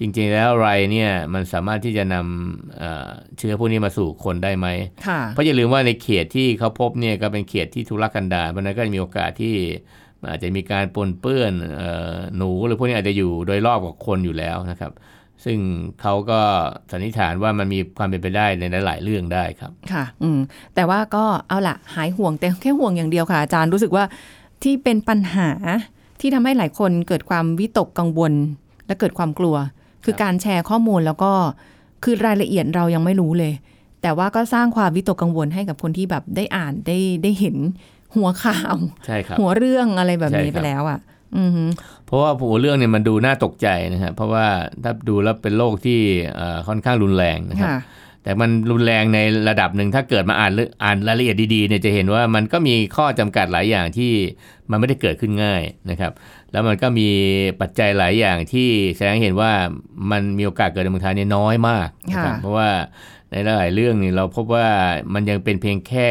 [0.01, 4.67] จริงๆแล้วไรเนี่ยมันสามารถที่จะนำเอ่อเชื้อพวกนี้มาสู่คนได้ไหม
[5.07, 9.55] ค่ะเพราะอย่าลืมว่าในเขตที่เขาพบเนี่ยก็เป็นเขตที่ทุรกันดารเพราะฉะนั้นก็มีโอกาสที่
[10.31, 14.93] อาจจะมีการปนเปื้อนเอ่อหนูหรือพวกนี้อาจจะอยู่โดยรอบกับคนอยู่แล้วนะครับ
[15.49, 15.61] ซึ่ง
[16.01, 16.41] เขาก็
[16.91, 20.39] สันนิษฐานว่ามันมีความเป็นไปได้ในหลายๆเรื่องได้ครับ ค่ะ อืม
[20.75, 24.05] แต่ว่าก็เอาละหายห่วงแต่แค่ห่วงอย่างเดียวค่ะ อาจารย์รู้สึกว่า
[24.63, 25.51] ที่เป็นปัญหา
[26.21, 28.33] ที่ทำให้หลายคนเกิดความวิตกกังวล
[28.87, 29.57] และเกิดความกลัว
[30.05, 31.33] คือการแชร์ข้อมูลแล้วก็
[32.05, 33.53] คือรายละเอียดเรายังไม่รู้เลย
[34.03, 37.57] แต่ว่าก็สร้างความวิตกกังวลให้กับคนที่แบบได้อ่านได้ได้เห็น
[38.17, 41.18] หัวข่าวใช่ครับหัวเรื่องอะไรแบบนี้ใช่ครับไปแล้วอะอือฮึ
[42.07, 44.47] เพราะว่าหัวเรื่องเนี่ยมันดูน่าตกใจนะครับเพราะว่า
[44.83, 46.01] ถ้าดูแล้วเป็นโรคที่
[46.35, 47.81] เอ่อค่อนข้างรุนแรงนะครับค่ะ
[48.25, 54.13] แต่มันรุนแรงในระดับหนึ่งถ้าเกิดมาอ่านเรื่องอ่านรายละเอียดดีๆเนี่ยจะเห็นว่ามันก็มีข้อจำกัดหลายอย่างที่
[54.71, 56.13] มันไม่ได้เกิดขึ้นง่ายนะครับ
[56.53, 57.09] แล้วมันก็มี
[57.61, 59.53] ปัจจัยหลายอย่างที่แสดงให้เห็นว่า
[60.11, 62.71] มันมีโอกาสเกิดในเมืองไทยเนี่ยน้อยมากนะครับค่ะเพราะว่า
[63.31, 64.69] ในหลายๆเรื่องนี่เราพบว่า
[65.15, 66.11] มันยังเป็นเพียงแค่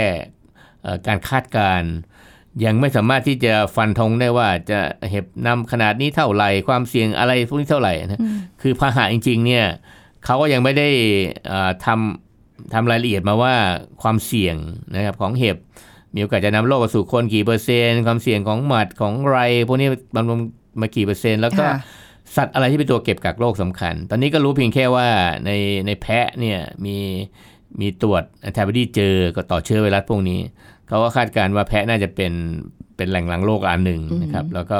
[0.83, 1.91] เอ่อการคาดการณ์
[2.65, 8.21] ยังไม่สามารถที่จะฟันธงได้ว่าจะเห็บนำขนาดนี้เท่าไหร่ความเสี่ยงอะไรพวกนี้เท่าไหร่นะ
[8.61, 9.65] คือพาหะจริง ๆ เนี่ย
[10.25, 10.89] เขาก็ยังไม่ได้
[11.47, 13.55] เอ่อทำทำรายละเอียดมาว่า
[14.01, 14.55] ความเสี่ยง
[14.95, 15.57] นะครับของเห็บ
[16.15, 20.25] มีโอกาสจะนำโรคมาสู่คนกี่เปอร์เซ็นต์ความเสี่ยงของหมัดของไรพวกนี้มัน
[20.81, 21.77] มากี่เปอร์เซ็นต์แล้วก็ค่ะ
[22.35, 25.07] สัตว์อะไรที่เป็นตัวเก็บกักโรคสำคัญ ตอนนี้ก็รู้เพียงแค่ว่า
[25.45, 25.51] ใน
[25.85, 26.97] ในแพะเนี่ยมี
[27.79, 30.39] มีตรวจแอนติบอดีเจอก็ต่อเชื้อไวรัสพวกนี้
[30.87, 32.33] เขาก็คาดการณ์ว่าแพะน่าจะเป็น
[32.97, 34.79] เป็นแหล่งหลังโรคอันหนึ่งนะครับ แล้วก็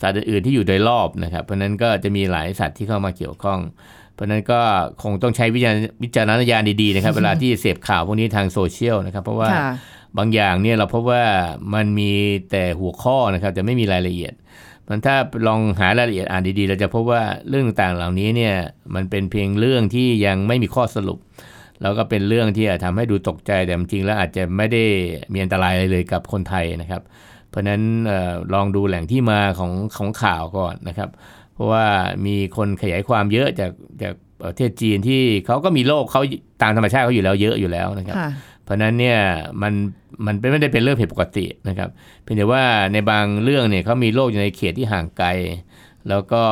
[0.00, 3.60] สัตว์อื่นๆที่อยู่โดยรอบนะครับ เพราะฉะนั้นก็จะมีหลายสัตว์ที่เข้ามาเกี่ยวข้อง
[4.14, 4.60] เพราะฉะนั้นก็
[5.02, 9.70] คงต้องใช้วิจารณวิจารณญาณดีๆนะครับ เวลาที่เสพข่าวพวกนี้ทางโซเชียลนะครับ เพราะว่าค่ะ
[10.18, 11.24] บางอย่างเนี่ยเราพบว่า
[11.74, 12.12] มันมี
[12.50, 14.34] แต่หัวข้อนะครับแต่ไม่มีรายละเอียด
[14.88, 18.54] มันถ้าลองหารายละเอียดอ่านดีๆ เราจะพบว่าเรื่องต่างๆเหล่านี้เนี่ย
[18.94, 21.18] มันเป็นเพียงเรื่องที่ยังไม่มีข้อสรุป
[21.82, 24.84] แล้วก็เป็นเรื่องที่อาจทำให้ดูตกใจแต่จริงๆแล้วอาจจะไม่ได้
[25.32, 27.02] มีอันตรายอะไรเลยกับคนไทยนะครับ
[27.50, 31.10] เพราะฉะนั้นเออลองดูแหล่งที่มาของของข่าวก่อนนะครับ
[31.54, 31.84] เพราะว่า
[32.26, 33.70] มีคนขยายความเยอะจาก
[34.02, 34.14] จาก
[34.44, 36.22] ประเทศจีนที่เขาก็มีโรคเขา
[36.62, 38.30] ตามธรรมชาติเขาอยู่แล้วเยอะอยู่แล้วนะครับค่ะ
[38.64, 39.18] เพราะฉะนั้นเนี่ย
[39.62, 39.72] มัน
[40.26, 41.88] มันเป็นไม่ได้เป็นเรื่องผิดปกตินะครับ
[42.22, 42.62] เพียงแต่ว่า
[42.92, 45.28] ในบางเรื่องเนี่ยเขามีโรคอยู่ในเขตที่ห่างไกล
[46.08, 46.42] แล้วก็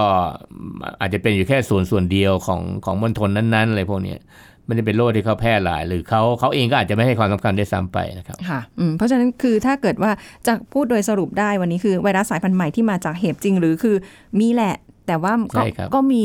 [1.01, 4.19] อาจจะเป็นอยู่แค่ส่วนส่วนเดียวของของมณฑลนั้นๆอะไรพวกเนี้ย
[4.67, 10.11] ไม่ได้เป็นโรคที่เขาแพร่หลาย หรือเขาเขาเองก็อาจจะไม่ให้ความสำคัญได้วยซ้ำไปนะครับค่ะอืมเพราะฉะนั้นคือถ้าเกิดว่า
[10.47, 13.97] จะพูดโดยสรุปได้วันนี้คือไวรัสสายพันธุ์ใหม่ที่มาจากเห็บจริง หรือคือ
[14.41, 14.77] มีแหละ
[15.09, 16.25] แต่ว่าก็ใช่ครับก็มี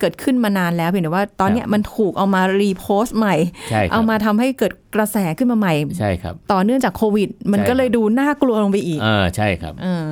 [0.00, 3.36] เกิดขึ้นมานานแล้วเพียงแต่ว่าตอนเนี้ยครับมันถูกเอามารีโพสต์ใหม่
[3.70, 10.06] ใช่ครัเอาบมาทำให้เกิดกระแสขึ้นมาใหม่ใช่ครับต่อเนื่องจากโควิด มันใช่ก็เลยครับดูน่ากลัวลงไปอีกเออใช่ครับเออ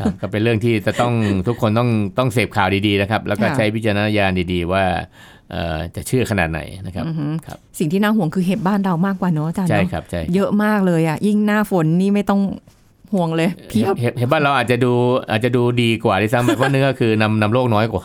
[0.00, 1.12] ครับก็เป็นเรื่องที่จะต้อง
[1.46, 5.35] ทุกคนต้องต้องเสพข่าวดีๆนะครับ แล้วก็ค่ะใช้วิจารณญาณดีๆว่าเอ่อ
[5.96, 12.40] จะเชื่อขนาดไหนนะครับอือหือครับ สิ่งที่น่าห่วงคือเห็บบ้านเรามากกว่าเนอะอาจารย์ใช่เนอะครับใช่เยอะมากเลยอะ ยิ่งหน้าฝนนี่ไม่ต้อง
[13.14, 14.92] ห่วงเลยเพียบเห็นเห็นบ้านเราอาจจะดู
[15.30, 18.04] อาจจะดูดีกว่าที่ซ้ำไปเพราะเนื้อคือนำนำโรคน้อยกว่า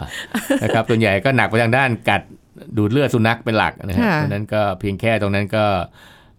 [0.63, 2.21] นะครับส่วนใหญ่ก็หนักไปทางด้านกัด
[2.77, 5.65] ดูดเลือดสุนัขเป็นหลักนะครับค่ะเพราะฉะนั้นก็เพียงแค่ตรงนั้นก็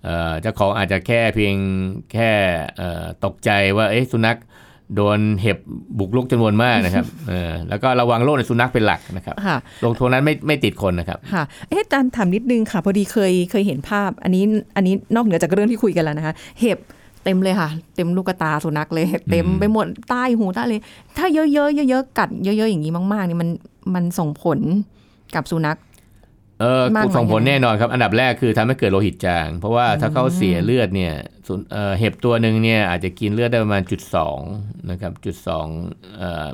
[0.04, 1.54] เอ่อเจ้าของอาจจะแค่เพียง
[2.12, 2.30] แค่
[2.78, 4.36] เอ่อตกใจว่าเอ๊ะสุนัข
[4.96, 5.58] โดนเห็บ
[5.98, 14.44] บุกรุกจำนวนมากนะครับเออแล้วก็ระวังโรคในสุนัขเป็นหลักนะครับค่ะโรคทั่วนั้นไม่ไม่ติดคนนะครับค่ะเอ๊ะอาจารย์ถามนิดนึงค่ะ พอดีเคยเคยเห็นภาพ อันนี้
[14.76, 16.78] อันนี้นอกเหนือจากเรื่องที่คุยกันแล้วนะคะ เห็บ
[17.24, 20.80] เต็มเลยค่ะ เต็มลูกตาสุนัขเลย เต็มไปหมดใต้หูใต้เลย
[21.16, 21.54] ถ้าเยอะๆ
[21.90, 23.48] เยอะๆกัดเยอะๆอย่างนี้มากๆนี่มัน
[23.94, 24.58] มันส่งผล
[25.34, 25.78] กับสุนัข
[26.62, 31.12] เออมากน้อยส่งผลยังไงแน่นอนครับ อันดับแรกคือทำให้เกิดโลหิตจาง เพราะว่าถ้าเขาเสียเลือดเนี่ย
[31.46, 34.40] ส่วนเอ่อเห็บตัวหนึ่งเนี่ยอาจจะกินเลือดได้ประมาณจุดสอง
[34.90, 35.66] นะครับจุดสอง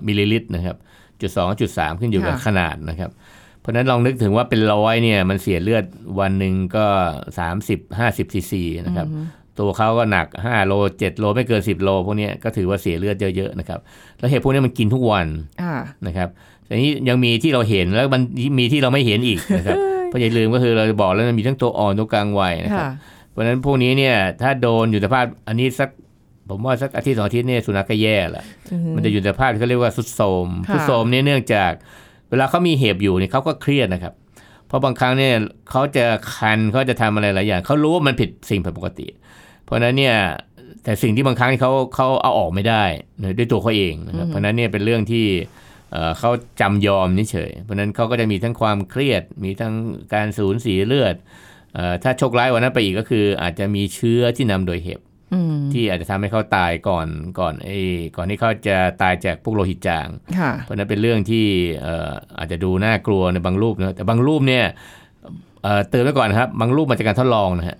[0.06, 0.76] มิลลิลิตรนะครับ
[1.20, 3.10] จุดสองจุดสามขึ้นอยู่กับค่ะขนาดนะครับ
[3.60, 5.84] เพราะฉะนั้นลองนึกถึงว่าเป็นร้อยเนี่ยมันเสียเลือด
[6.20, 6.86] วันหนึ่งก็
[7.38, 9.06] 30 50ซีซีนะครับ
[9.58, 13.80] ตัวเขาก็หนัก 5 โล 7 โลไม่เกิน 10 โลพวกเนี้ยก็ถือว่าเสียเลือดเยอะๆนะครับ
[14.18, 15.26] แล้วเห็บพวกนี้มันกินทุกวัน
[15.62, 15.74] อ่า
[16.06, 16.28] นะครับ
[16.64, 18.22] แต่นี้ยังมีที่เราเห็นแล้วมัน
[18.58, 22.90] มีที่เราไม่เห็นอีกนะครับ เพราะอย่าลืมก็คือเราบอกแล้วมันมีทั้งตัวอ่อนตัวกลางวัยนะครับค่ะ
[23.30, 25.88] เพราะฉะนั้นพวกนี้เนี่ย ถ้าโดนอยู่ในสภาพอันนี้สัก
[26.50, 28.44] ผมว่าสักอาทิตย์สองอาทิตย์เนี่ยสุนัขก็แย่ละ
[28.94, 31.72] มันจะอยู่ในสภาพที่เขาเรียกว่าสุดโทรมค่ะสุดโทรมเนี่ยเนื่องจาก
[32.30, 34.12] เวลาเขามีเห็บอยู่เนี่ยเขาก็เครียดนะครับ
[34.66, 35.34] เพราะบางครั้งเนี่ย
[35.70, 36.04] เขาจะ
[36.36, 39.06] คันเขาจะทำอะไรหลายอย่างเขารู้ว่ามันผิดสิ่งผิดปกติ
[39.64, 40.16] เพราะฉะนั้นเนี่ย
[40.84, 42.84] แต่สิ่งที่บางครั้งที่เขาเขาเอาออกไม่ได้
[43.20, 45.26] นะด้วยตัวเขาเองนะครับเพราะฉะนั้นเนี่ยเป็นเรื่องที่
[45.92, 49.74] เอ่อเขาจำยอมเฉยๆเพราะฉะนั้นเขาก็จะมีทั้งความเครียด มีทั้ง
[50.14, 51.16] การสูญเสียเลือด
[51.74, 55.00] เอ่อถ้าโชคร้ายกว่านั้นไปอีกก็คือ อาจจะมีเชื้อที่นำโดยเห็บ
[55.34, 57.06] อืมที่อาจจะทำให้เขาตายก่อน
[57.38, 57.78] ก่อนไอ้
[58.16, 61.46] ก่อนที่เขาจะตายจากพวกโลหิตจางค่ะเพราะฉะนั้นเป็นเรื่องที่
[61.82, 64.64] เอ่ออาจจะดูน่ากลัวในบางรูปนะแต่บางรูปเนี่ย
[65.62, 67.76] เอ่อเตือนไว้ก่อนนะครับบางรูปมาจากการทดลองนะฮะ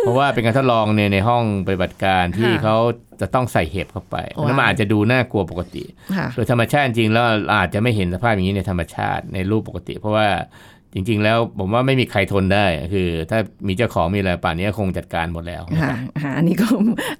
[0.00, 2.76] เพราะว่าเป็นการทดลองเนี่ยในห้องปฏิบัติการที่ค่ะเขา
[3.20, 5.84] จะต้องใส่เห็บเข้าไปเพราะฉะนั้นมันว้าวอาจจะดูน่ากลัวปกติ
[6.16, 7.24] ค่ะโดยธรรมชาติจริงๆแล้ว
[7.56, 10.28] อาจจะไม่เห็นสภาพอย่างนี้ในธรรมชาติในรูปปกติ เพราะว่า
[10.94, 16.66] จริง ๆ แล้วผมว่าไม่มีใครทนได้คือ ถ้ามีเจ้าของมีอะไรป่านนี้คงจัดการหมดแล้วนะคค่ะรับค่ะอันนี้ก็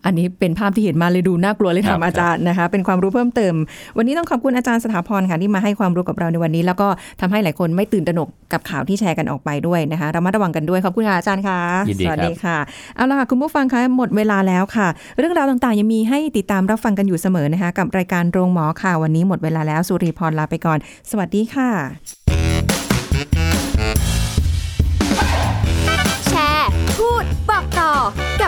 [0.07, 3.55] อันนี้เป็นภาพที่เห็นมาเลยดูน่ากลัวเลยครัถาบมอาจารย์นะคะ เป็นความรู้เพิ่มเติม
[3.99, 6.89] วันนี้ต้องขอบคุณอาจารย์สถาพรค่ะที่มาให้ความรู้กับเราในวันนี้ แล้วก็
[7.21, 11.59] ทำให้หลายคนไม่ตื่นตระหนกกับข่าวที่แชร์กันออกไปด้วยนะคะระมัดระวังกันด้วยขอบคุณค่ะอาจารย์ค่ะ
[11.89, 12.57] ยินดีสครับวัสดีค่ะ
[12.97, 20.79] เอาล่ะค่ะคุณผู้ฟังคะหมดเวลาแล้วค่ะ เรื่องราวต่างๆยังมีให้ติดตามรับฟังกันอยู่เสมอนะคะ กับรายการโรงหมอค่ะวันนี้หมดเวลาแล้วสุริพรลาไปก่อน
[21.11, 22.22] สวัสดีค่ะ